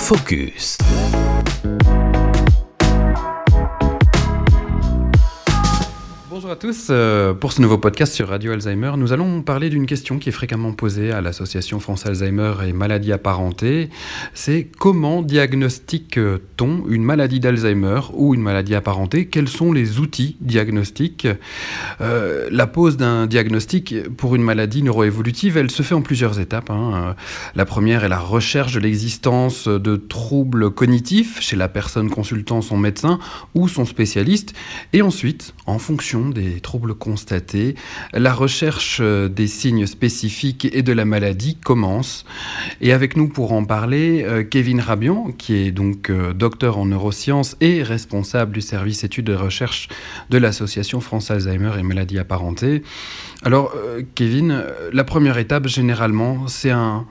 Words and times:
Focus. 0.00 0.99
Bonjour 6.50 6.58
à 6.58 6.72
tous. 6.72 6.88
Euh, 6.90 7.32
pour 7.32 7.52
ce 7.52 7.62
nouveau 7.62 7.78
podcast 7.78 8.12
sur 8.12 8.26
Radio 8.26 8.50
Alzheimer, 8.50 8.90
nous 8.96 9.12
allons 9.12 9.40
parler 9.40 9.70
d'une 9.70 9.86
question 9.86 10.18
qui 10.18 10.30
est 10.30 10.32
fréquemment 10.32 10.72
posée 10.72 11.12
à 11.12 11.20
l'Association 11.20 11.78
France 11.78 12.06
Alzheimer 12.06 12.54
et 12.66 12.72
maladies 12.72 13.12
apparentées. 13.12 13.88
C'est 14.34 14.66
comment 14.80 15.22
diagnostique-t-on 15.22 16.88
une 16.88 17.04
maladie 17.04 17.38
d'Alzheimer 17.38 18.00
ou 18.14 18.34
une 18.34 18.40
maladie 18.40 18.74
apparentée? 18.74 19.26
Quels 19.26 19.46
sont 19.46 19.70
les 19.72 20.00
outils 20.00 20.38
diagnostiques? 20.40 21.28
Euh, 22.00 22.48
La 22.50 22.66
pose 22.66 22.96
d'un 22.96 23.28
diagnostic 23.28 24.08
pour 24.16 24.34
une 24.34 24.42
maladie 24.42 24.82
neuroévolutive, 24.82 25.56
elle 25.56 25.70
se 25.70 25.84
fait 25.84 25.94
en 25.94 26.02
plusieurs 26.02 26.40
étapes. 26.40 26.70
Hein. 26.70 27.14
La 27.54 27.64
première 27.64 28.02
est 28.02 28.08
la 28.08 28.18
recherche 28.18 28.72
de 28.72 28.80
l'existence 28.80 29.68
de 29.68 29.94
troubles 29.94 30.72
cognitifs 30.72 31.40
chez 31.40 31.54
la 31.54 31.68
personne 31.68 32.10
consultant 32.10 32.60
son 32.60 32.76
médecin 32.76 33.20
ou 33.54 33.68
son 33.68 33.84
spécialiste. 33.84 34.52
Et 34.92 35.00
ensuite, 35.00 35.54
en 35.66 35.78
fonction 35.78 36.28
des 36.28 36.39
troubles 36.62 36.94
constatés, 36.94 37.74
la 38.12 38.32
recherche 38.32 38.98
euh, 39.00 39.28
des 39.28 39.46
signes 39.46 39.86
spécifiques 39.86 40.68
et 40.72 40.82
de 40.82 40.92
la 40.92 41.04
maladie 41.04 41.56
commence. 41.56 42.24
Et 42.80 42.92
avec 42.92 43.16
nous 43.16 43.28
pour 43.28 43.52
en 43.52 43.64
parler, 43.64 44.24
euh, 44.24 44.42
Kevin 44.42 44.80
Rabian, 44.80 45.32
qui 45.36 45.54
est 45.54 45.70
donc 45.70 46.10
euh, 46.10 46.32
docteur 46.32 46.78
en 46.78 46.86
neurosciences 46.86 47.56
et 47.60 47.82
responsable 47.82 48.52
du 48.52 48.60
service 48.60 49.04
études 49.04 49.28
et 49.28 49.34
recherche 49.34 49.88
de 50.30 50.38
l'Association 50.38 51.00
France 51.00 51.30
Alzheimer 51.30 51.72
et 51.78 51.82
maladies 51.82 52.18
apparentées. 52.18 52.82
Alors, 53.42 53.72
Kevin, 54.14 54.64
la 54.92 55.04
première 55.04 55.38
étape, 55.38 55.66
généralement, 55.66 56.46
c'est 56.46 56.70
un 56.70 57.06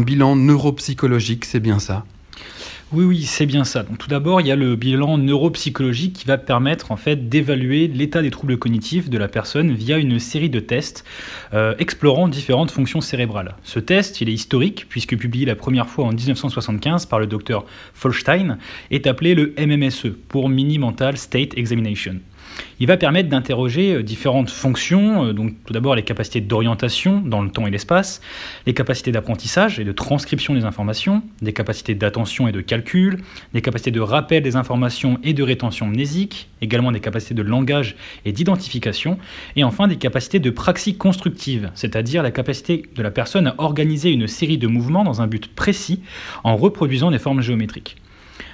bilan 0.00 0.36
neuropsychologique, 0.36 1.44
c'est 1.46 1.60
bien 1.60 1.78
ça? 1.78 2.04
Oui, 2.92 3.04
oui, 3.04 3.22
c'est 3.22 3.46
bien 3.46 3.62
ça. 3.62 3.84
Donc, 3.84 3.98
tout 3.98 4.08
d'abord, 4.08 4.40
il 4.40 4.48
y 4.48 4.50
a 4.50 4.56
le 4.56 4.74
bilan 4.74 5.16
neuropsychologique 5.16 6.12
qui 6.12 6.26
va 6.26 6.38
permettre 6.38 6.90
en 6.90 6.96
fait 6.96 7.28
d'évaluer 7.28 7.86
l'état 7.86 8.20
des 8.20 8.30
troubles 8.30 8.58
cognitifs 8.58 9.08
de 9.08 9.16
la 9.16 9.28
personne 9.28 9.72
via 9.72 9.96
une 9.96 10.18
série 10.18 10.50
de 10.50 10.58
tests 10.58 11.04
euh, 11.54 11.74
explorant 11.78 12.26
différentes 12.26 12.72
fonctions 12.72 13.00
cérébrales. 13.00 13.54
Ce 13.62 13.78
test, 13.78 14.20
il 14.20 14.28
est 14.28 14.32
historique 14.32 14.86
puisque 14.88 15.16
publié 15.16 15.46
la 15.46 15.54
première 15.54 15.88
fois 15.88 16.06
en 16.06 16.12
1975 16.12 17.06
par 17.06 17.20
le 17.20 17.28
docteur 17.28 17.64
Folstein, 17.94 18.58
est 18.90 19.06
appelé 19.06 19.36
le 19.36 19.54
MMSE 19.56 20.08
pour 20.26 20.48
Mini 20.48 20.78
Mental 20.78 21.16
State 21.16 21.56
Examination. 21.56 22.16
Il 22.80 22.86
va 22.86 22.96
permettre 22.96 23.28
d'interroger 23.28 23.94
euh, 23.94 24.02
différentes 24.02 24.50
fonctions, 24.50 25.26
euh, 25.26 25.32
donc 25.32 25.52
tout 25.66 25.72
d'abord 25.72 25.94
les 25.94 26.02
capacités 26.02 26.40
d'orientation 26.40 27.20
dans 27.20 27.42
le 27.42 27.50
temps 27.50 27.66
et 27.66 27.70
l'espace, 27.70 28.20
les 28.66 28.72
capacités 28.74 29.12
d'apprentissage 29.12 29.78
et 29.78 29.84
de 29.84 29.92
transcription 29.92 30.54
des 30.54 30.64
informations, 30.64 31.22
des 31.42 31.52
capacités 31.52 31.94
d'attention 31.94 32.48
et 32.48 32.52
de 32.52 32.60
calcul, 32.60 33.18
des 33.52 33.60
capacités 33.60 33.90
de 33.90 34.00
rappel 34.00 34.42
des 34.42 34.56
informations 34.56 35.18
et 35.22 35.34
de 35.34 35.42
rétention 35.42 35.86
mnésique, 35.86 36.48
également 36.62 36.90
des 36.90 37.00
capacités 37.00 37.34
de 37.34 37.42
langage 37.42 37.96
et 38.24 38.32
d'identification, 38.32 39.18
et 39.56 39.64
enfin 39.64 39.86
des 39.86 39.96
capacités 39.96 40.38
de 40.38 40.50
praxis 40.50 40.96
constructive, 40.96 41.70
c'est-à-dire 41.74 42.22
la 42.22 42.30
capacité 42.30 42.86
de 42.94 43.02
la 43.02 43.10
personne 43.10 43.48
à 43.48 43.54
organiser 43.58 44.10
une 44.10 44.26
série 44.26 44.58
de 44.58 44.66
mouvements 44.66 45.04
dans 45.04 45.20
un 45.20 45.26
but 45.26 45.54
précis 45.54 46.00
en 46.44 46.56
reproduisant 46.56 47.10
des 47.10 47.18
formes 47.18 47.42
géométriques. 47.42 47.99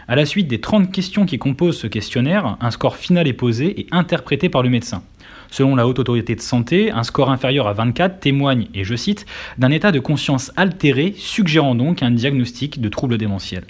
À 0.09 0.15
la 0.15 0.25
suite 0.25 0.47
des 0.47 0.61
30 0.61 0.93
questions 0.93 1.27
qui 1.27 1.37
composent 1.37 1.79
ce 1.79 1.89
questionnaire, 1.89 2.57
un 2.61 2.71
score 2.71 2.95
final 2.95 3.27
est 3.27 3.33
posé 3.33 3.81
et 3.81 3.87
interprété 3.91 4.49
par 4.49 4.63
le 4.63 4.69
médecin. 4.69 5.03
Selon 5.51 5.75
la 5.75 5.89
Haute 5.89 5.99
Autorité 5.99 6.37
de 6.37 6.41
Santé, 6.41 6.93
un 6.93 7.03
score 7.03 7.29
inférieur 7.29 7.67
à 7.67 7.73
24 7.73 8.21
témoigne, 8.21 8.69
et 8.73 8.85
je 8.85 8.95
cite, 8.95 9.27
d'un 9.59 9.73
état 9.73 9.91
de 9.91 9.99
conscience 9.99 10.53
altéré, 10.55 11.13
suggérant 11.17 11.75
donc 11.75 12.05
un 12.05 12.13
diagnostic 12.13 12.81
de 12.81 12.89
trouble 12.89 13.19
démentiel. 13.19 13.65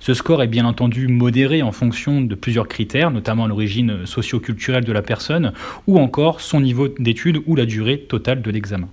Ce 0.00 0.12
score 0.12 0.42
est 0.42 0.48
bien 0.48 0.64
entendu 0.64 1.06
modéré 1.06 1.62
en 1.62 1.70
fonction 1.70 2.20
de 2.20 2.34
plusieurs 2.34 2.66
critères, 2.66 3.12
notamment 3.12 3.46
l'origine 3.46 4.06
socio-culturelle 4.06 4.84
de 4.84 4.92
la 4.92 5.02
personne 5.02 5.52
ou 5.86 6.00
encore 6.00 6.40
son 6.40 6.60
niveau 6.60 6.88
d'étude 6.88 7.42
ou 7.46 7.54
la 7.54 7.64
durée 7.64 8.00
totale 8.00 8.42
de 8.42 8.50
l'examen. 8.50 8.88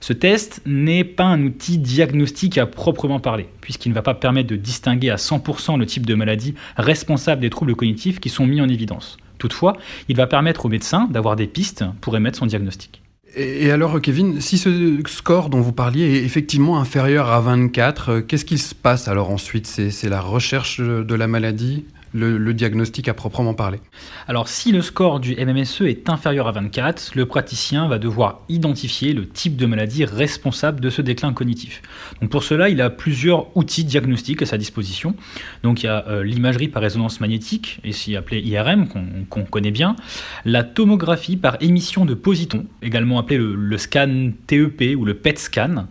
Ce 0.00 0.14
test 0.14 0.62
n'est 0.64 1.04
pas 1.04 1.24
un 1.24 1.42
outil 1.42 1.76
diagnostique 1.76 2.56
à 2.56 2.64
proprement 2.64 3.20
parler, 3.20 3.48
puisqu'il 3.60 3.90
ne 3.90 3.94
va 3.94 4.00
pas 4.00 4.14
permettre 4.14 4.48
de 4.48 4.56
distinguer 4.56 5.10
à 5.10 5.16
100% 5.16 5.78
le 5.78 5.84
type 5.84 6.06
de 6.06 6.14
maladie 6.14 6.54
responsable 6.76 7.42
des 7.42 7.50
troubles 7.50 7.76
cognitifs 7.76 8.18
qui 8.18 8.30
sont 8.30 8.46
mis 8.46 8.62
en 8.62 8.68
évidence. 8.68 9.18
Toutefois, 9.38 9.76
il 10.08 10.16
va 10.16 10.26
permettre 10.26 10.64
au 10.66 10.68
médecin 10.70 11.06
d'avoir 11.10 11.36
des 11.36 11.46
pistes 11.46 11.84
pour 12.00 12.16
émettre 12.16 12.38
son 12.38 12.46
diagnostic. 12.46 13.02
Et 13.36 13.70
alors, 13.70 14.00
Kevin, 14.00 14.40
si 14.40 14.58
ce 14.58 14.98
score 15.06 15.50
dont 15.50 15.60
vous 15.60 15.72
parliez 15.72 16.16
est 16.16 16.24
effectivement 16.24 16.80
inférieur 16.80 17.30
à 17.30 17.40
24, 17.40 18.08
euh, 18.08 18.20
qu'est-ce 18.22 18.44
qui 18.44 18.58
se 18.58 18.74
passe 18.74 19.06
alors 19.06 19.30
ensuite? 19.30 19.66
C'est 19.66 20.08
la 20.08 20.20
recherche 20.20 20.80
de 20.80 21.14
la 21.14 21.28
maladie? 21.28 21.84
Le, 22.12 22.52
diagnostic 22.52 23.08
à 23.08 23.14
proprement 23.14 23.54
parler 23.54 23.80
Alors 24.26 24.48
si 24.48 24.72
le 24.72 24.82
score 24.82 25.20
du 25.20 25.36
MMSE 25.36 25.82
est 25.82 26.08
inférieur 26.08 26.48
à 26.48 26.52
24, 26.52 27.12
le 27.14 27.26
praticien 27.26 27.88
va 27.88 27.98
devoir 27.98 28.40
identifier 28.48 29.12
le 29.12 29.28
type 29.28 29.56
de 29.56 29.66
maladie 29.66 30.04
responsable 30.04 30.80
de 30.80 30.90
ce 30.90 31.02
déclin 31.02 31.32
cognitif. 31.32 31.82
Donc 32.20 32.30
pour 32.30 32.42
cela, 32.42 32.68
il 32.68 32.80
a 32.80 32.90
plusieurs 32.90 33.56
outils 33.56 33.84
diagnostiques 33.84 34.42
à 34.42 34.46
sa 34.46 34.58
disposition. 34.58 35.14
Donc 35.62 35.82
il 35.82 35.86
y 35.86 35.88
a 35.88 36.06
euh, 36.08 36.24
l'imagerie 36.24 36.68
par 36.68 36.82
résonance 36.82 37.20
magnétique, 37.20 37.80
ici 37.84 38.16
appelée 38.16 38.40
IRM, 38.40 38.88
qu'on 39.28 39.44
connaît 39.44 39.70
bien, 39.70 39.96
la 40.44 40.64
tomographie 40.64 41.36
par 41.36 41.56
émission 41.60 42.04
de 42.04 42.14
positons, 42.14 42.66
également 42.82 43.18
appelé 43.18 43.38
le, 43.38 43.78
scan 43.78 44.32
TEP 44.46 44.96
ou 44.96 45.04
le 45.04 45.14
PET 45.14 45.38
scan, 45.38 45.86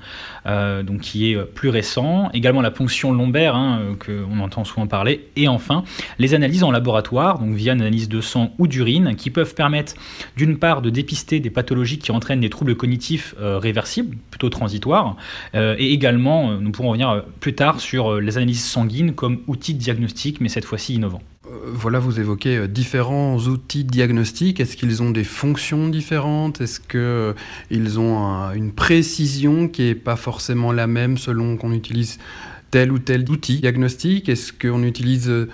euh, 0.45 0.83
donc 0.83 1.01
qui 1.01 1.31
est 1.31 1.35
euh, 1.35 1.45
plus 1.45 1.69
récent, 1.69 2.29
également 2.33 2.61
la 2.61 2.71
ponction 2.71 3.11
lombaire, 3.11 3.55
hein, 3.55 3.95
qu'on 4.05 4.39
entend 4.39 4.63
souvent 4.63 4.87
parler, 4.87 5.29
et 5.35 5.47
enfin 5.47 5.83
les 6.17 6.33
analyses 6.33 6.63
en 6.63 6.71
laboratoire, 6.71 7.39
donc 7.39 7.53
via 7.53 7.73
une 7.73 7.81
analyse 7.81 8.09
de 8.09 8.21
sang 8.21 8.53
ou 8.57 8.67
d'urine, 8.67 9.15
qui 9.15 9.29
peuvent 9.29 9.53
permettre 9.53 9.93
d'une 10.35 10.57
part 10.57 10.81
de 10.81 10.89
dépister 10.89 11.39
des 11.39 11.49
pathologies 11.49 11.99
qui 11.99 12.11
entraînent 12.11 12.39
des 12.39 12.49
troubles 12.49 12.75
cognitifs 12.75 13.35
euh, 13.39 13.59
réversibles, 13.59 14.17
plutôt 14.31 14.49
transitoires, 14.49 15.15
euh, 15.55 15.75
et 15.77 15.93
également, 15.93 16.51
euh, 16.51 16.57
nous 16.59 16.71
pourrons 16.71 16.89
revenir 16.89 17.23
plus 17.39 17.55
tard 17.55 17.79
sur 17.79 18.19
les 18.19 18.37
analyses 18.37 18.63
sanguines 18.63 19.13
comme 19.13 19.39
outil 19.47 19.73
de 19.73 19.79
diagnostic, 19.79 20.41
mais 20.41 20.49
cette 20.49 20.65
fois-ci 20.65 20.95
innovant. 20.95 21.21
Voilà, 21.73 21.97
vous 21.97 22.19
évoquez 22.19 22.67
différents 22.67 23.37
outils 23.39 23.83
diagnostiques. 23.83 24.59
Est-ce 24.59 24.77
qu'ils 24.77 25.01
ont 25.01 25.09
des 25.09 25.23
fonctions 25.23 25.87
différentes? 25.87 26.61
Est-ce 26.61 26.79
qu'ils 26.79 27.99
ont 27.99 28.51
une 28.53 28.71
précision 28.71 29.67
qui 29.67 29.83
n'est 29.83 29.95
pas 29.95 30.15
forcément 30.15 30.71
la 30.71 30.85
même 30.85 31.17
selon 31.17 31.57
qu'on 31.57 31.71
utilise 31.73 32.19
tel 32.69 32.91
ou 32.91 32.99
tel 32.99 33.27
outil 33.29 33.61
diagnostique? 33.61 34.29
Est-ce 34.29 34.53
qu'on 34.53 34.83
utilise 34.83 35.47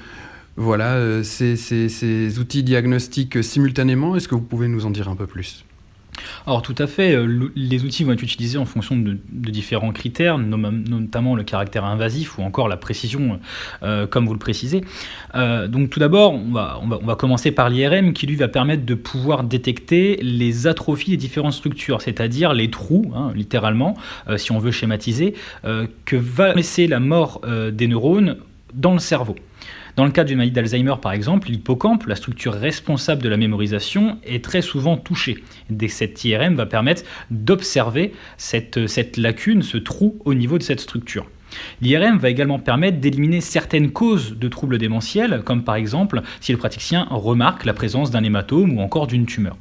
voilà, 0.58 0.94
euh, 0.94 1.24
ces, 1.24 2.40
outils 2.40 2.64
diagnostiques 2.64 3.44
simultanément. 3.44 4.16
Est-ce 4.16 4.28
que 4.28 4.36
vous 4.36 4.42
pouvez 4.42 4.68
nous 4.68 4.86
en 4.86 4.90
dire 4.90 5.10
un 5.10 5.16
peu 5.16 5.28
plus? 5.28 5.66
Alors 6.48 6.62
tout 6.62 6.76
à 6.78 6.88
fait, 6.88 7.14
euh, 7.14 7.50
les 7.58 7.84
outils 7.84 8.06
vont 8.06 8.14
être 8.14 8.24
utilisés 8.24 8.58
en 8.58 8.64
fonction 8.64 8.96
de, 8.96 9.18
différents 9.30 9.92
critères, 9.92 10.38
notamment 10.38 11.36
le 11.36 11.44
caractère 11.44 11.84
invasif 11.84 12.38
ou 12.38 12.42
encore 12.44 12.70
la 12.70 12.78
précision, 12.78 13.38
euh, 13.84 14.08
comme 14.08 14.26
vous 14.26 14.32
le 14.32 14.40
précisez. 14.40 14.82
donc 15.34 15.90
tout 15.90 16.00
d'abord, 16.00 16.34
on 16.34 16.52
va, 16.54 17.16
commencer 17.18 17.52
par 17.52 17.70
l'IRM 17.70 18.14
qui 18.14 18.28
lui 18.28 18.38
va 18.38 18.48
permettre 18.48 18.86
de 18.86 18.96
pouvoir 18.96 19.44
détecter 19.44 20.18
les 20.22 20.68
atrophies 20.68 21.12
des 21.12 21.18
différentes 21.18 21.54
structures, 21.54 22.02
c'est-à-dire 22.02 22.54
les 22.54 22.72
trous, 22.72 23.12
hein, 23.14 23.34
littéralement, 23.36 23.96
si 24.38 24.54
on 24.54 24.60
veut 24.60 24.72
schématiser, 24.72 25.34
que 26.06 26.16
va 26.16 26.54
laisser 26.54 26.88
la 26.88 27.02
mort 27.02 27.42
des 27.74 27.88
neurones 27.90 28.38
dans 28.74 28.94
le 28.94 29.00
cerveau. 29.00 29.36
Dans 29.96 30.04
le 30.04 30.12
cas 30.12 30.26
d'une 30.26 30.38
maladie 30.38 30.52
d'Alzheimer, 30.52 30.96
par 31.02 31.14
exemple, 31.14 31.50
l'hippocampe, 31.50 32.06
la 32.06 32.16
structure 32.16 32.54
responsable 32.54 33.24
de 33.24 33.30
la 33.30 33.38
mémorisation, 33.38 34.18
est 34.26 34.44
très 34.44 34.62
souvent 34.62 34.98
touchée. 34.98 35.44
cette 35.88 36.26
IRM 36.26 36.56
va 36.56 36.66
permettre 36.66 37.04
d'observer 37.32 38.14
cette 38.38 39.16
lacune, 39.18 39.62
ce 39.62 39.78
trou 39.78 40.20
au 40.26 40.34
niveau 40.34 40.58
de 40.58 40.64
cette 40.64 40.82
structure. 40.82 41.28
L'IRM 41.82 42.18
va 42.18 42.30
également 42.30 42.60
permettre 42.60 43.00
d'éliminer 43.00 43.40
certaines 43.40 43.92
causes 43.92 44.38
de 44.38 44.48
troubles 44.50 44.78
démentiels, 44.78 45.42
comme 45.46 45.64
par 45.64 45.76
exemple 45.76 46.22
si 46.42 46.52
le 46.52 46.58
praticien 46.58 47.08
remarque 47.10 47.64
la 47.64 47.74
présence 47.74 48.12
d'un 48.12 48.24
hématome 48.24 48.78
ou 48.78 48.82
encore 48.82 49.08
d'une 49.08 49.26
tumeur. 49.26 49.56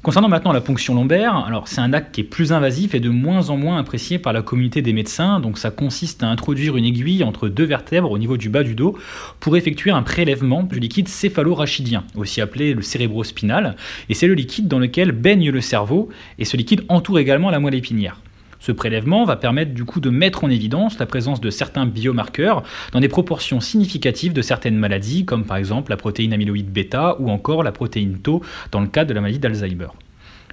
Concernant 0.00 0.28
maintenant 0.28 0.52
la 0.52 0.60
ponction 0.60 0.94
lombaire, 0.94 1.34
alors 1.34 1.66
c'est 1.66 1.80
un 1.80 1.92
acte 1.92 2.14
qui 2.14 2.20
est 2.20 2.24
plus 2.24 2.52
invasif 2.52 2.94
et 2.94 3.00
de 3.00 3.08
moins 3.10 3.50
en 3.50 3.56
moins 3.56 3.78
apprécié 3.78 4.20
par 4.20 4.32
la 4.32 4.42
communauté 4.42 4.80
des 4.80 4.92
médecins. 4.92 5.40
Donc 5.40 5.58
ça 5.58 5.72
consiste 5.72 6.22
à 6.22 6.28
introduire 6.28 6.76
une 6.76 6.84
aiguille 6.84 7.24
entre 7.24 7.48
deux 7.48 7.64
vertèbres 7.64 8.12
au 8.12 8.16
niveau 8.16 8.36
du 8.36 8.48
bas 8.48 8.62
du 8.62 8.76
dos 8.76 8.96
pour 9.40 9.56
effectuer 9.56 9.90
un 9.90 10.02
prélèvement 10.02 10.62
du 10.62 10.78
liquide 10.78 11.08
céphalorachidien, 11.08 12.04
aussi 12.14 12.40
appelé 12.40 12.74
le 12.74 12.82
cérébrospinal. 12.82 13.74
Et 14.08 14.14
c'est 14.14 14.28
le 14.28 14.34
liquide 14.34 14.68
dans 14.68 14.78
lequel 14.78 15.10
baigne 15.10 15.50
le 15.50 15.60
cerveau 15.60 16.10
et 16.38 16.44
ce 16.44 16.56
liquide 16.56 16.84
entoure 16.88 17.18
également 17.18 17.50
la 17.50 17.58
moelle 17.58 17.74
épinière. 17.74 18.20
Ce 18.60 18.72
prélèvement 18.72 19.24
va 19.24 19.36
permettre 19.36 19.72
du 19.72 19.84
coup 19.84 20.00
de 20.00 20.10
mettre 20.10 20.44
en 20.44 20.50
évidence 20.50 20.98
la 20.98 21.06
présence 21.06 21.40
de 21.40 21.50
certains 21.50 21.86
biomarqueurs 21.86 22.62
dans 22.92 23.00
des 23.00 23.08
proportions 23.08 23.60
significatives 23.60 24.32
de 24.32 24.42
certaines 24.42 24.76
maladies, 24.76 25.24
comme 25.24 25.44
par 25.44 25.56
exemple 25.56 25.90
la 25.90 25.96
protéine 25.96 26.32
amyloïde 26.32 26.70
bêta 26.70 27.16
ou 27.20 27.30
encore 27.30 27.62
la 27.62 27.72
protéine 27.72 28.18
Tau 28.18 28.42
dans 28.72 28.80
le 28.80 28.88
cas 28.88 29.04
de 29.04 29.14
la 29.14 29.20
maladie 29.20 29.38
d'Alzheimer. 29.38 29.88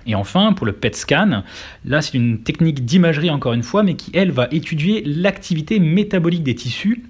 Et 0.08 0.14
enfin, 0.14 0.54
pour 0.54 0.68
le 0.68 0.74
PET 0.74 0.96
scan, 0.96 1.44
là 1.84 2.02
c'est 2.02 2.14
une 2.14 2.44
technique 2.44 2.86
d'imagerie 2.86 3.32
encore 3.32 3.54
une 3.54 3.64
fois, 3.64 3.82
mais 3.82 3.96
qui 3.96 4.12
elle 4.14 4.32
va 4.32 4.48
étudier 4.52 5.04
l'activité 5.04 5.80
métabolique 5.80 6.44
des 6.44 6.56
tissus 6.56 7.04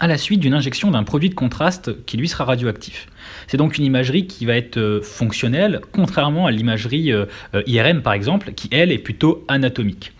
à 0.00 0.08
la 0.08 0.18
suite 0.18 0.40
d'une 0.40 0.54
injection 0.54 0.90
d'un 0.90 1.04
produit 1.04 1.30
de 1.30 1.34
contraste 1.34 2.04
qui 2.04 2.16
lui 2.16 2.28
sera 2.28 2.44
radioactif. 2.44 3.06
C'est 3.46 3.56
donc 3.56 3.78
une 3.78 3.84
imagerie 3.84 4.26
qui 4.26 4.44
va 4.44 4.56
être 4.56 4.76
euh, 4.76 5.00
fonctionnelle, 5.00 5.80
contrairement 5.92 6.46
à 6.46 6.50
l'imagerie 6.50 7.12
euh, 7.12 7.26
euh, 7.54 7.62
IRM 7.66 8.02
par 8.02 8.12
exemple, 8.12 8.52
qui 8.52 8.68
elle 8.72 8.90
est 8.90 8.98
plutôt 8.98 9.44
anatomique. 9.46 10.12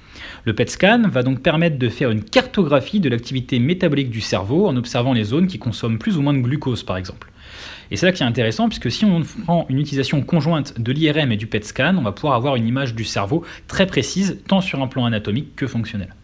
Le 0.46 0.52
PET 0.52 0.68
scan 0.68 1.02
va 1.08 1.22
donc 1.22 1.40
permettre 1.40 1.78
de 1.78 1.88
faire 1.88 2.10
une 2.10 2.22
cartographie 2.22 3.00
de 3.00 3.08
l'activité 3.08 3.58
métabolique 3.58 4.10
du 4.10 4.20
cerveau 4.20 4.66
en 4.66 4.76
observant 4.76 5.14
les 5.14 5.24
zones 5.24 5.46
qui 5.46 5.58
consomment 5.58 5.98
plus 5.98 6.18
ou 6.18 6.22
moins 6.22 6.34
de 6.34 6.40
glucose 6.40 6.82
par 6.82 6.98
exemple. 6.98 7.30
Et 7.90 7.96
c'est 7.96 8.04
là 8.04 8.12
qui 8.12 8.22
est 8.22 8.26
intéressant, 8.26 8.68
puisque 8.68 8.90
si 8.90 9.04
on 9.04 9.22
prend 9.22 9.66
une 9.68 9.78
utilisation 9.78 10.20
conjointe 10.22 10.78
de 10.80 10.92
l'IRM 10.92 11.32
et 11.32 11.36
du 11.36 11.46
PET 11.46 11.64
scan, 11.64 11.96
on 11.96 12.02
va 12.02 12.12
pouvoir 12.12 12.34
avoir 12.34 12.56
une 12.56 12.66
image 12.66 12.94
du 12.94 13.04
cerveau 13.04 13.44
très 13.68 13.86
précise, 13.86 14.38
tant 14.46 14.60
sur 14.60 14.82
un 14.82 14.86
plan 14.86 15.04
anatomique 15.04 15.56
que 15.56 15.66
fonctionnel. 15.66 16.14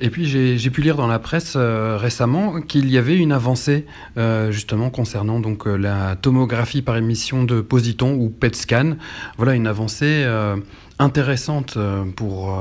Et 0.00 0.10
puis 0.10 0.26
j'ai 0.26 0.70
pu 0.70 0.80
lire 0.80 0.96
dans 0.96 1.08
la 1.08 1.18
presse 1.18 1.54
euh, 1.56 1.96
récemment 1.96 2.60
qu'il 2.60 2.88
y 2.88 2.98
avait 2.98 3.16
une 3.16 3.32
avancée 3.32 3.84
euh, 4.16 4.52
justement 4.52 4.90
concernant 4.90 5.42
euh, 5.42 5.76
la 5.76 6.14
tomographie 6.14 6.82
par 6.82 6.96
émission 6.96 7.42
de 7.42 7.60
positons 7.60 8.14
ou 8.14 8.28
PET 8.30 8.54
scan. 8.54 8.92
Voilà 9.38 9.54
une 9.54 9.66
avancée 9.66 10.24
intéressante 10.98 11.78
pour, 12.16 12.58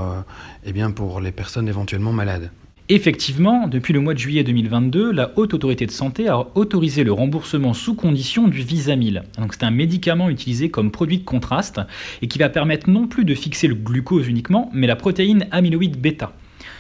eh 0.66 0.72
bien, 0.72 0.92
pour 0.92 1.22
les 1.22 1.32
personnes 1.32 1.68
éventuellement 1.68 2.12
malades. 2.12 2.52
Effectivement, 2.90 3.68
depuis 3.68 3.94
le 3.94 4.00
mois 4.00 4.14
de 4.14 4.20
juillet 4.20 4.44
2022, 4.44 5.12
la 5.12 5.32
Haute 5.38 5.54
Autorité 5.54 5.86
de 5.86 5.92
Santé 5.92 6.30
a 6.30 6.48
autorisé 6.56 7.04
le 7.04 7.12
remboursement 7.12 7.74
sous 7.74 7.96
condition 7.96 8.48
du 8.48 8.62
Visamil. 8.62 9.24
C'est 9.52 9.64
un 9.64 9.72
médicament 9.72 10.30
utilisé 10.30 10.70
comme 10.70 10.92
produit 10.92 11.18
de 11.20 11.26
contraste 11.26 11.82
et 12.22 12.28
qui 12.28 12.40
va 12.40 12.50
permettre 12.50 12.90
non 12.90 13.08
plus 13.08 13.26
de 13.26 13.36
fixer 13.36 13.68
le 13.68 13.76
glucose 13.76 14.28
uniquement, 14.28 14.70
mais 14.74 14.88
la 14.88 14.96
protéine 14.96 15.48
amyloïde 15.52 16.00
bêta. 16.00 16.34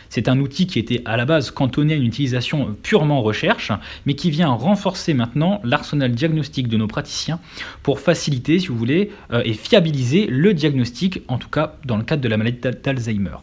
C'est 0.09 0.29
un 0.29 0.39
outil 0.39 0.67
qui 0.67 0.79
était 0.79 1.01
à 1.05 1.17
la 1.17 1.25
base 1.25 1.51
cantonné 1.51 1.93
à 1.93 1.97
une 1.97 2.05
utilisation 2.05 2.75
purement 2.83 3.21
recherche, 3.21 3.71
mais 4.05 4.13
qui 4.13 4.31
vient 4.31 4.49
renforcer 4.49 5.13
maintenant 5.13 5.61
l'arsenal 5.63 6.11
diagnostique 6.11 6.67
de 6.67 6.77
nos 6.77 6.87
praticiens 6.87 7.39
pour 7.83 7.99
faciliter, 7.99 8.59
si 8.59 8.67
vous 8.67 8.77
voulez, 8.77 9.11
euh, 9.31 9.41
et 9.45 9.53
fiabiliser 9.53 10.27
le 10.27 10.53
diagnostic, 10.53 11.21
en 11.27 11.37
tout 11.37 11.49
cas 11.49 11.75
dans 11.85 11.97
le 11.97 12.03
cadre 12.03 12.21
de 12.21 12.27
la 12.27 12.37
maladie 12.37 12.59
d'Alzheimer. 12.83 13.37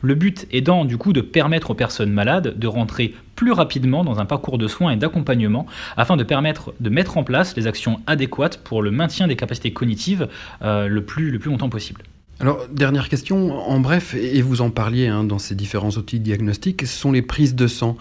Le 0.00 0.14
but 0.14 0.46
étant 0.50 0.84
du 0.84 0.96
coup 0.96 1.12
de 1.12 1.20
permettre 1.20 1.70
aux 1.70 1.74
personnes 1.74 2.12
malades 2.12 2.58
de 2.58 2.66
rentrer 2.66 3.14
plus 3.34 3.52
rapidement 3.52 4.04
dans 4.04 4.18
un 4.18 4.24
parcours 4.24 4.58
de 4.58 4.66
soins 4.66 4.90
et 4.90 4.96
d'accompagnement 4.96 5.66
afin 5.96 6.16
de 6.16 6.24
permettre 6.24 6.74
de 6.80 6.90
mettre 6.90 7.16
en 7.16 7.24
place 7.24 7.56
les 7.56 7.66
actions 7.66 8.00
adéquates 8.06 8.58
pour 8.58 8.82
le 8.82 8.90
maintien 8.90 9.28
des 9.28 9.36
capacités 9.36 9.72
cognitives 9.72 10.28
euh, 10.62 10.88
le, 10.88 11.04
plus, 11.04 11.30
le 11.30 11.38
plus 11.38 11.50
longtemps 11.50 11.68
possible. 11.68 12.02
Alors, 12.40 12.66
dernière 12.70 13.08
question, 13.08 13.52
en 13.68 13.80
bref, 13.80 14.14
et 14.14 14.42
vous 14.42 14.60
en 14.60 14.70
parliez 14.70 15.08
hein, 15.08 15.24
dans 15.24 15.40
ces 15.40 15.56
différents 15.56 15.90
outils 15.90 16.20
diagnostiques, 16.20 16.86
ce 16.86 16.96
sont 16.96 17.10
les 17.10 17.20
prises 17.20 17.56
de 17.56 17.66
sang. 17.66 17.96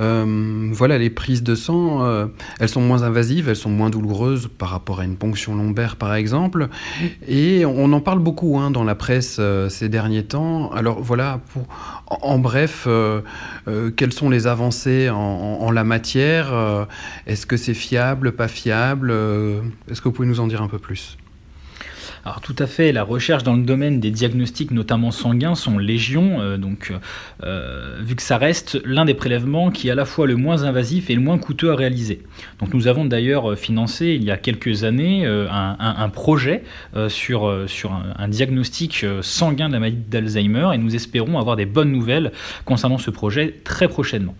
Euh, 0.00 0.70
voilà, 0.72 0.96
les 0.96 1.10
prises 1.10 1.42
de 1.42 1.54
sang, 1.54 2.02
euh, 2.02 2.26
elles 2.58 2.70
sont 2.70 2.80
moins 2.80 3.02
invasives, 3.02 3.50
elles 3.50 3.56
sont 3.56 3.68
moins 3.68 3.90
douloureuses 3.90 4.48
par 4.56 4.70
rapport 4.70 5.00
à 5.00 5.04
une 5.04 5.16
ponction 5.16 5.54
lombaire, 5.54 5.96
par 5.96 6.14
exemple. 6.14 6.68
Et 7.28 7.66
on 7.66 7.92
en 7.92 8.00
parle 8.00 8.20
beaucoup 8.20 8.58
hein, 8.58 8.70
dans 8.70 8.84
la 8.84 8.94
presse 8.94 9.36
euh, 9.38 9.68
ces 9.68 9.90
derniers 9.90 10.24
temps. 10.24 10.72
Alors 10.72 11.02
voilà, 11.02 11.40
pour, 11.52 11.66
en, 12.06 12.38
bref, 12.38 12.88
quelles 13.96 14.12
sont 14.14 14.30
les 14.30 14.46
avancées 14.46 15.10
en, 15.10 15.18
en 15.18 15.70
la 15.70 15.84
matière? 15.84 16.88
Est-ce 17.26 17.44
que 17.44 17.58
c'est 17.58 17.74
fiable, 17.74 18.32
pas 18.32 18.48
fiable? 18.48 19.10
Est-ce 19.90 20.00
que 20.00 20.08
vous 20.08 20.12
pouvez 20.12 20.28
nous 20.28 20.40
en 20.40 20.46
dire 20.46 20.62
un 20.62 20.68
peu 20.68 20.78
plus? 20.78 21.18
Alors 22.24 22.40
tout 22.40 22.54
à 22.60 22.68
fait, 22.68 22.92
la 22.92 23.02
recherche 23.02 23.42
dans 23.42 23.54
le 23.54 23.64
domaine 23.64 23.98
des 23.98 24.12
diagnostics, 24.12 24.70
notamment 24.70 25.10
sanguins, 25.10 25.56
sont 25.56 25.76
légion, 25.76 26.40
euh, 26.40 26.56
donc 26.56 26.92
euh, 27.42 27.98
vu 28.00 28.14
que 28.14 28.22
ça 28.22 28.38
reste 28.38 28.80
l'un 28.84 29.04
des 29.04 29.14
prélèvements 29.14 29.72
qui 29.72 29.88
est 29.88 29.90
à 29.90 29.96
la 29.96 30.04
fois 30.04 30.28
le 30.28 30.36
moins 30.36 30.62
invasif 30.62 31.10
et 31.10 31.16
le 31.16 31.20
moins 31.20 31.38
coûteux 31.38 31.72
à 31.72 31.74
réaliser. 31.74 32.22
Donc 32.60 32.74
nous 32.74 32.86
avons 32.86 33.04
d'ailleurs 33.04 33.58
financé 33.58 34.10
il 34.14 34.22
y 34.22 34.30
a 34.30 34.36
quelques 34.36 34.84
années 34.84 35.26
euh, 35.26 35.48
un, 35.50 36.08
projet 36.10 36.62
sur, 37.08 37.64
sur 37.66 37.92
un, 37.92 38.28
diagnostic 38.28 39.04
sanguin 39.20 39.68
de 39.68 39.72
la 39.74 39.80
maladie 39.80 40.02
d'Alzheimer 40.08 40.68
et 40.74 40.78
nous 40.78 40.94
espérons 40.94 41.38
avoir 41.38 41.56
des 41.56 41.66
bonnes 41.66 41.90
nouvelles 41.90 42.32
concernant 42.64 42.98
ce 42.98 43.10
projet 43.10 43.60
très 43.64 43.88
prochainement. 43.88 44.34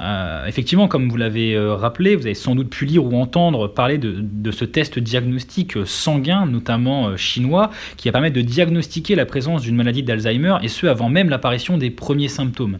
Euh, 0.00 0.46
effectivement, 0.46 0.88
comme 0.88 1.08
vous 1.08 1.16
l'avez 1.16 1.54
euh, 1.54 1.74
rappelé, 1.74 2.16
vous 2.16 2.26
avez 2.26 2.34
sans 2.34 2.54
doute 2.54 2.70
pu 2.70 2.86
lire 2.86 3.04
ou 3.04 3.14
entendre 3.16 3.68
parler 3.68 3.98
de, 3.98 4.50
ce 4.50 4.64
test 4.64 4.98
diagnostique 4.98 5.76
sanguin, 5.84 6.46
notamment 6.46 7.08
euh, 7.08 7.16
chinois, 7.16 7.70
qui 7.96 8.08
va 8.08 8.12
permettre 8.12 8.36
de 8.36 8.42
diagnostiquer 8.42 9.14
la 9.14 9.26
présence 9.26 9.62
d'une 9.62 9.76
maladie 9.76 10.02
d'Alzheimer, 10.02 10.56
et 10.62 10.68
ce 10.68 10.86
avant 10.86 11.08
même 11.08 11.28
l'apparition 11.28 11.78
des 11.78 11.90
premiers 11.90 12.28
symptômes. 12.28 12.78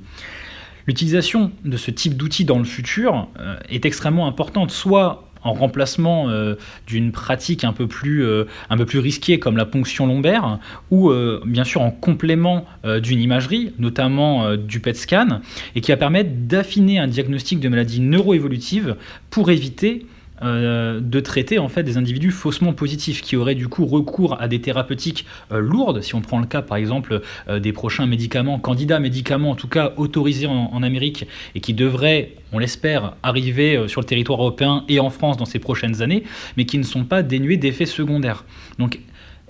L'utilisation 0.86 1.52
de 1.64 1.76
ce 1.76 1.90
type 1.90 2.16
d'outils 2.16 2.44
dans 2.44 2.58
le 2.58 2.64
futur 2.64 3.28
est 3.68 3.86
extrêmement 3.86 4.26
importante, 4.26 4.72
soit 4.72 5.31
en 5.44 5.52
remplacement 5.52 6.28
euh, 6.28 6.54
d'une 6.86 7.12
pratique 7.12 7.64
un 7.64 7.72
peu, 7.72 7.86
plus, 7.86 8.24
euh, 8.24 8.44
un 8.70 8.76
peu 8.76 8.86
plus 8.86 8.98
risquée 8.98 9.38
comme 9.38 9.56
la 9.56 9.64
ponction 9.64 10.06
lombaire, 10.06 10.58
ou 10.90 11.10
euh, 11.10 11.40
bien 11.44 11.64
sûr 11.64 11.82
en 11.82 11.90
complément 11.90 12.64
d'une 13.00 13.20
imagerie, 13.20 13.72
notamment 13.78 14.56
du 14.56 14.80
PET 14.80 14.96
scan, 14.96 15.40
et 15.74 15.80
qui 15.80 15.90
va 15.90 15.96
permettre 15.96 16.30
d'affiner 16.34 16.98
un 16.98 17.06
diagnostic 17.06 17.60
de 17.60 17.68
maladie 17.68 18.00
neuroévolutive 18.00 18.96
pour 19.30 19.50
éviter 19.50 20.06
euh, 20.42 21.00
de 21.00 21.20
traiter 21.20 21.58
en 21.58 21.68
fait 21.68 21.82
des 21.82 21.96
individus 21.96 22.30
faussement 22.30 22.72
positifs 22.72 23.22
qui 23.22 23.36
auraient 23.36 23.54
du 23.54 23.68
coup 23.68 23.86
recours 23.86 24.40
à 24.40 24.48
des 24.48 24.60
thérapeutiques 24.60 25.24
euh, 25.52 25.60
lourdes. 25.60 26.02
Si 26.02 26.14
on 26.14 26.20
prend 26.20 26.40
le 26.40 26.46
cas 26.46 26.62
par 26.62 26.76
exemple 26.76 27.20
euh, 27.48 27.60
des 27.60 27.72
prochains 27.72 28.06
médicaments, 28.06 28.58
candidats 28.58 28.98
médicaments 28.98 29.50
en 29.50 29.54
tout 29.54 29.68
cas 29.68 29.92
autorisés 29.96 30.46
en, 30.46 30.82
Amérique 30.82 31.28
et 31.54 31.60
qui 31.60 31.74
devraient, 31.74 32.32
on 32.52 32.58
l'espère, 32.58 33.14
arriver 33.22 33.84
sur 33.86 34.00
le 34.00 34.06
territoire 34.06 34.40
européen 34.40 34.84
et 34.88 34.98
en 34.98 35.10
France 35.10 35.36
dans 35.36 35.44
ces 35.44 35.60
prochaines 35.60 36.02
années, 36.02 36.24
mais 36.56 36.64
qui 36.64 36.76
ne 36.76 36.82
sont 36.82 37.04
pas 37.04 37.22
dénués 37.22 37.56
d'effets 37.56 37.86
secondaires. 37.86 38.44
Donc 38.80 38.98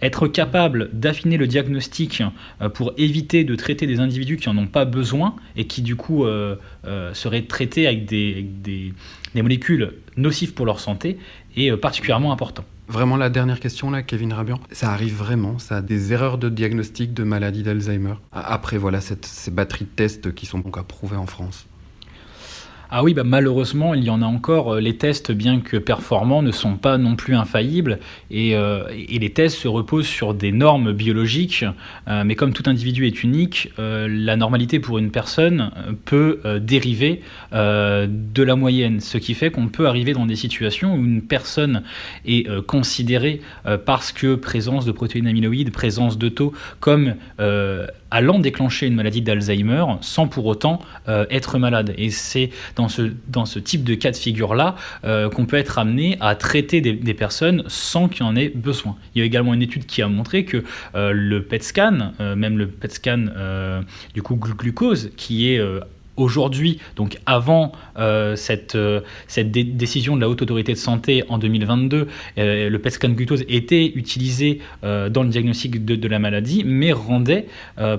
être 0.03 0.29
capable 0.29 0.91
d'affiner 0.93 1.37
le 1.37 1.47
diagnostic 1.47 2.23
pour 2.75 2.93
éviter 2.97 3.45
de 3.45 3.55
traiter 3.55 3.87
des 3.87 4.01
individus 4.01 4.37
qui 4.37 4.49
n'en 4.49 4.63
ont 4.63 4.67
pas 4.67 4.85
besoin 4.85 5.37
et 5.57 5.67
qui 5.67 5.83
du 5.83 5.97
coup 5.97 6.25
seraient 7.13 7.43
traités 7.43 7.87
avec 7.87 8.05
des, 8.05 8.93
molécules 9.35 9.95
nocives 10.17 10.55
pour 10.55 10.67
leur 10.67 10.81
santé 10.81 11.19
est 11.57 11.71
euh, 11.71 11.77
particulièrement 11.77 12.33
important. 12.33 12.65
Vraiment 12.89 13.17
la 13.17 13.31
dernière 13.31 13.61
question 13.61 13.91
là, 13.91 14.03
Kevin 14.03 14.33
Rabian. 14.33 14.61
Ça 14.71 14.91
arrive 14.93 15.15
vraiment, 15.15 15.59
ça 15.59 15.79
a 15.79 15.83
des 15.83 16.13
erreurs 16.13 16.37
de 16.37 16.49
diagnostic 16.49 17.15
de 17.15 17.23
maladie 17.23 17.63
d'Alzheimer? 17.63 18.15
Après 18.33 18.77
voilà 18.77 19.01
ces 19.01 19.51
batteries 19.51 19.87
de 19.87 19.91
tests 19.91 20.35
qui 20.35 20.47
sont 20.47 20.59
donc 20.59 20.77
approuvées 20.77 21.17
en 21.17 21.27
France. 21.27 21.67
Ah 22.95 23.03
oui, 23.03 23.15
bah 23.15 23.25
malheureusement, 23.25 23.95
il 23.95 24.05
y 24.05 24.11
en 24.11 24.21
a 24.21 24.27
encore. 24.27 24.75
Euh, 24.75 24.81
les 24.81 24.99
tests, 24.99 25.33
bien 25.33 25.61
que 25.61 25.79
performants, 25.79 26.43
ne 26.43 26.53
sont 26.53 26.77
pas 26.77 26.99
non 26.99 27.17
plus 27.17 27.35
infaillibles. 27.35 27.99
Et, 28.31 28.55
euh, 28.55 28.85
les 29.09 29.31
tests 29.31 29.57
se 29.57 29.67
reposent 29.67 30.07
sur 30.07 30.35
des 30.35 30.53
normes 30.53 30.93
biologiques. 30.93 31.65
Euh, 32.07 32.23
mais 32.23 32.35
comme 32.35 32.53
tout 32.53 32.65
individu 32.67 33.07
est 33.07 33.23
unique, 33.23 33.71
la 33.79 34.37
normalité 34.37 34.79
pour 34.79 34.99
une 34.99 35.11
personne 35.11 35.71
peut 36.05 36.41
dériver 36.61 37.23
de 37.53 38.43
la 38.43 38.57
moyenne. 38.57 39.01
Ce 39.01 39.17
qui 39.17 39.35
fait 39.35 39.51
qu'on 39.51 39.69
peut 39.69 39.87
arriver 39.87 40.13
dans 40.13 40.27
des 40.27 40.37
situations 40.37 40.95
où 40.95 41.05
une 41.05 41.23
personne 41.23 41.83
est 42.27 42.47
considérée 42.67 43.41
parce 43.87 44.13
que 44.13 44.35
présence 44.35 44.85
de 44.85 44.93
protéines 44.93 45.27
amyloïdes, 45.27 45.71
présence 45.73 46.19
de 46.19 46.29
taux, 46.29 46.53
comme 46.81 47.15
allant 48.13 48.39
déclencher 48.39 48.87
une 48.87 48.95
maladie 48.95 49.23
d'Alzheimer 49.23 49.85
sans 50.01 50.29
pour 50.29 50.47
autant 50.47 50.81
être 51.07 51.59
malade. 51.59 51.95
Et 51.99 52.11
c'est 52.11 52.51
dans 52.77 52.89
ce, 52.89 53.59
type 53.59 53.85
de 53.85 53.95
cas 53.95 54.11
de 54.11 54.17
figure-là 54.17 54.77
euh, 55.05 55.29
qu'on 55.31 55.47
peut 55.47 55.57
être 55.57 55.79
amené 55.79 56.17
à 56.21 56.35
traiter 56.35 56.81
des, 56.81 57.15
personnes 57.15 57.63
sans 57.67 58.09
qu'il 58.09 58.25
en 58.25 58.37
ait 58.37 58.49
besoin. 58.49 58.97
Il 59.15 59.21
y 59.21 59.23
a 59.23 59.25
également 59.25 59.55
une 59.55 59.63
étude 59.63 59.87
qui 59.87 60.03
a 60.03 60.09
montré 60.09 60.45
que 60.45 60.65
euh, 60.95 61.13
le 61.13 61.43
PET 61.43 61.63
scan, 61.63 62.13
euh, 62.21 62.37
même 62.37 62.59
le 62.59 62.69
PET 62.69 62.93
scan 62.93 63.25
du 64.15 64.23
coup 64.23 64.37
glucose, 64.37 65.11
qui 65.17 65.51
est 65.51 65.61
aujourd'hui, 66.17 66.79
donc 66.97 67.19
avant 67.27 67.73
euh, 67.99 68.37
cette, 68.37 68.75
euh, 68.75 69.01
décision 69.45 70.17
de 70.17 70.21
la 70.21 70.29
Haute 70.29 70.43
Autorité 70.43 70.73
de 70.73 70.79
Santé 70.79 71.25
en 71.29 71.39
2022, 71.39 72.09
euh, 72.39 72.71
le 72.71 72.79
PET 72.79 72.91
scan 72.91 73.11
glucose 73.11 73.45
était 73.49 73.87
utilisé 73.87 74.61
dans 74.83 75.23
le 75.23 75.29
diagnostic 75.29 75.85
de, 75.85 76.09
la 76.09 76.19
maladie, 76.19 76.63
mais 76.65 76.93
rendait 76.93 77.47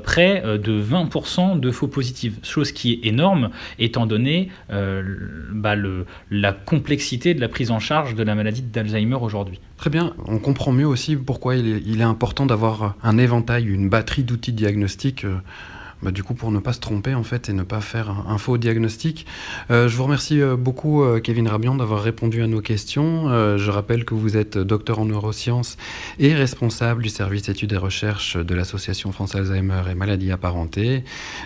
près 0.04 0.44
de 0.44 0.82
20% 0.82 1.60
de 1.60 1.72
faux 1.72 1.88
positifs, 1.88 2.34
chose 2.44 2.72
qui 2.72 2.94
est 2.94 3.08
énorme 3.08 3.50
étant 3.80 4.06
donné 4.06 4.50
bah, 4.70 5.76
la 6.30 6.52
complexité 6.52 7.34
de 7.34 7.42
la 7.42 7.48
prise 7.48 7.72
en 7.72 7.80
charge 7.80 8.16
de 8.16 8.24
la 8.24 8.36
maladie 8.36 8.62
d'Alzheimer 8.62 9.18
aujourd'hui. 9.22 9.60
Très 9.78 9.90
bien, 9.90 10.14
on 10.28 10.40
comprend 10.40 10.72
mieux 10.72 10.88
aussi 10.88 11.16
pourquoi 11.16 11.56
il 11.56 11.68
est, 11.68 11.82
il 11.86 12.02
est 12.02 12.06
important 12.06 12.46
d'avoir 12.46 12.96
un 13.04 13.18
éventail, 13.18 13.66
une 13.68 13.90
batterie 13.90 14.24
d'outils 14.24 14.54
diagnostiques 14.54 15.26
bah, 16.04 16.12
du 16.12 16.24
coup 16.24 16.34
pour 16.34 16.52
ne 16.52 16.60
pas 16.60 16.74
se 16.74 16.80
tromper 16.80 17.14
en 17.16 17.24
fait 17.24 17.50
et 17.50 17.54
ne 17.54 17.64
pas 17.64 17.82
faire 17.82 18.10
un, 18.28 18.38
faux 18.38 18.58
diagnostic. 18.58 19.26
je 19.70 19.96
vous 19.96 20.04
remercie 20.04 20.42
beaucoup 20.58 21.04
Kevin 21.24 21.48
Rabian 21.48 21.76
d'avoir 21.76 22.02
répondu 22.04 22.42
à 22.42 22.48
nos 22.48 22.62
questions. 22.62 23.58
je 23.58 23.70
rappelle 23.70 24.06
que 24.06 24.14
vous 24.14 24.36
êtes 24.38 24.58
docteur 24.58 25.00
en 25.00 25.06
neurosciences 25.06 25.78
et 26.20 26.34
responsable 26.34 27.04
du 27.04 27.10
service 27.10 27.48
études 27.50 27.74
et 27.74 27.78
recherches 27.78 28.38
de 28.38 28.56
l'association 28.56 29.12
France 29.12 29.36
Alzheimer 29.36 29.82
et 29.90 29.96
maladies 29.96 30.32
apparentées. 30.32 31.04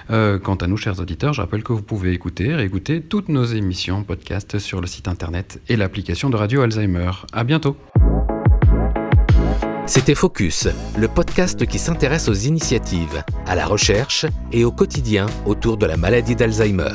quant 0.09 0.55
à 0.55 0.67
nous, 0.67 0.77
chers 0.77 0.99
auditeurs, 0.99 1.33
je 1.33 1.41
rappelle 1.41 1.63
que 1.63 1.73
vous 1.73 1.83
pouvez 1.83 2.13
écouter, 2.13 2.55
réécouter 2.55 3.01
toutes 3.01 3.29
nos 3.29 3.45
émissions 3.45 4.03
podcast 4.03 4.57
sur 4.59 4.81
le 4.81 4.87
site 4.87 5.07
internet 5.07 5.61
et 5.69 5.75
l'application 5.75 6.29
de 6.29 6.35
Radio 6.35 6.61
Alzheimer. 6.61 7.11
À 7.31 7.43
bientôt. 7.43 7.77
C'était 9.87 10.15
Focus, 10.15 10.67
le 10.97 11.07
podcast 11.07 11.65
qui 11.65 11.79
s'intéresse 11.79 12.27
aux 12.27 12.33
initiatives, 12.33 13.23
à 13.45 13.55
la 13.55 13.65
recherche 13.65 14.25
et 14.51 14.65
au 14.65 14.71
quotidien 14.71 15.27
autour 15.45 15.77
de 15.77 15.85
la 15.85 15.95
maladie 15.95 16.35
d'Alzheimer. 16.35 16.91